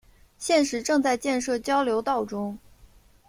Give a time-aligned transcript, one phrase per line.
[0.39, 2.57] 现时正在建设交流道中。